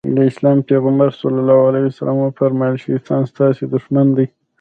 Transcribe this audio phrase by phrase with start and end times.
[0.15, 1.21] د اسلام پيغمبر ص
[2.21, 4.25] وفرمايل شيطان ستاسې دښمن دی.